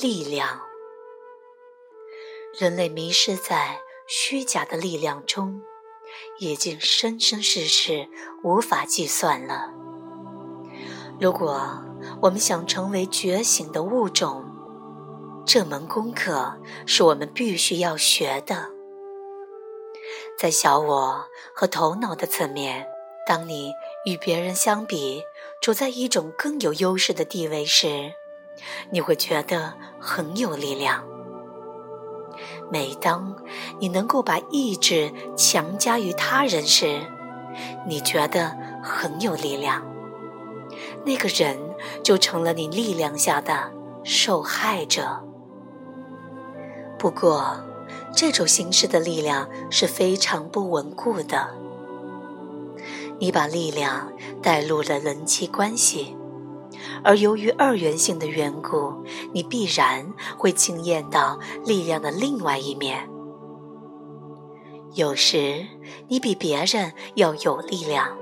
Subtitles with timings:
[0.00, 0.60] 力量。
[2.58, 5.62] 人类迷失在虚假的力量中，
[6.38, 8.08] 已经生生世世
[8.42, 9.72] 无法计算了。
[11.20, 11.82] 如果
[12.22, 14.44] 我们想成为觉醒的物种，
[15.46, 18.70] 这门功课是我们必须要学的。
[20.36, 21.24] 在小我
[21.54, 22.86] 和头脑的层面，
[23.26, 23.72] 当你
[24.04, 25.22] 与别人相比，
[25.62, 28.12] 处在一种更有优势的地位时，
[28.90, 31.04] 你会觉得很有力量。
[32.70, 33.36] 每当
[33.78, 37.00] 你能够把意志强加于他人时，
[37.86, 39.82] 你觉得很有力量。
[41.04, 41.58] 那个人
[42.02, 43.70] 就成了你力量下的
[44.02, 45.22] 受害者。
[46.98, 47.56] 不过，
[48.14, 51.50] 这种形式的力量是非常不稳固的。
[53.18, 56.16] 你把力量带入了人际关系，
[57.02, 63.08] 而由于二元性的缘故，你必然会惊艳到力量的另外一面。
[64.94, 65.66] 有时
[66.08, 68.16] 你比别人要有力量，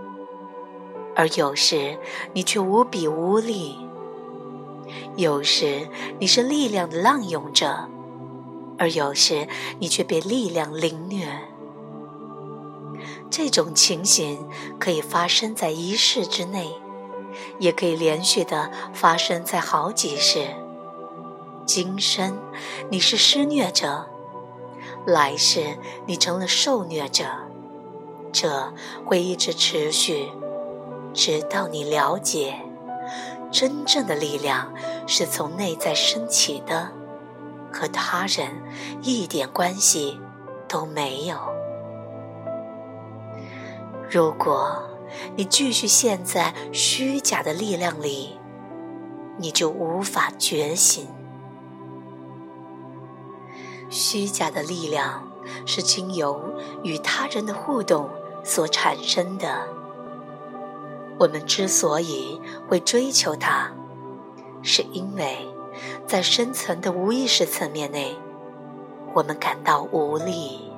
[1.14, 1.98] 而有时
[2.32, 3.76] 你却无比无力；
[5.16, 7.88] 有时你是力量的滥用者。
[8.78, 9.46] 而有时，
[9.78, 11.28] 你却被力量凌虐。
[13.30, 14.48] 这种情形
[14.80, 16.74] 可以发生在一世之内，
[17.58, 20.46] 也可以连续的发生在好几世。
[21.64, 22.38] 今生
[22.90, 24.06] 你是施虐者，
[25.06, 27.24] 来世你成了受虐者，
[28.32, 28.72] 这
[29.04, 30.28] 会一直持续，
[31.14, 32.54] 直到你了解，
[33.50, 34.72] 真正的力量
[35.06, 36.90] 是从内在升起的。
[37.74, 38.50] 和他人
[39.00, 40.20] 一点关系
[40.68, 41.38] 都没有。
[44.10, 44.82] 如果
[45.36, 48.38] 你继续陷在虚假的力量里，
[49.38, 51.06] 你就无法觉醒。
[53.90, 55.28] 虚假的力量
[55.66, 56.40] 是经由
[56.82, 58.08] 与他人的互动
[58.42, 59.68] 所产生的。
[61.18, 63.70] 我们之所以会追求它，
[64.62, 65.48] 是因为。
[66.06, 68.14] 在深层的无意识层面内，
[69.14, 70.71] 我们感到无力。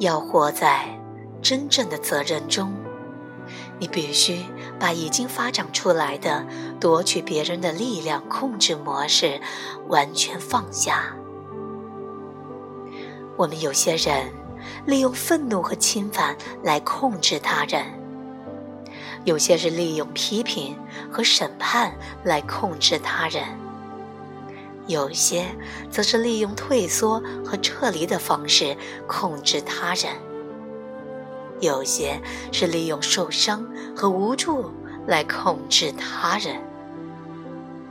[0.00, 0.98] 要活在
[1.42, 2.72] 真正的责任中，
[3.78, 4.46] 你必须
[4.78, 6.46] 把已经发展出来的
[6.80, 9.38] 夺取别人的力量控制模式
[9.88, 11.14] 完全放下。
[13.36, 14.32] 我们有些人
[14.86, 17.84] 利用愤怒和侵犯来控制他人。
[19.24, 20.74] 有些是利用批评
[21.12, 21.92] 和审判
[22.24, 23.44] 来控制他人，
[24.90, 25.46] 有些
[25.88, 30.12] 则是利用退缩和撤离的方式控制他人，
[31.60, 32.20] 有些
[32.50, 33.64] 是利用受伤
[33.96, 34.72] 和无助
[35.06, 36.60] 来控制他人。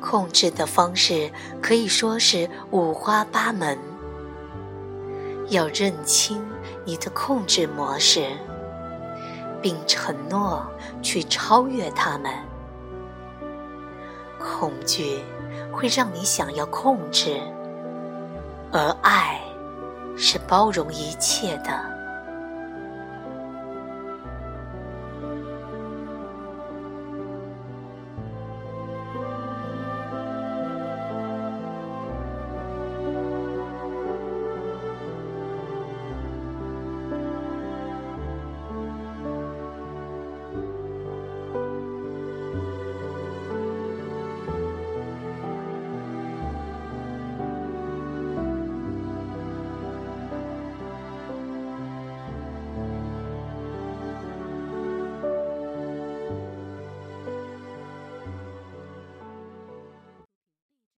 [0.01, 3.77] 控制的方式可以说是五花八门，
[5.47, 6.45] 要认清
[6.83, 8.29] 你的控制模式。
[9.61, 10.65] 并承诺
[11.01, 12.33] 去超越他们。
[14.57, 15.19] 恐惧
[15.71, 17.39] 会让你想要控制，
[18.71, 19.39] 而爱
[20.17, 21.98] 是包容一切的。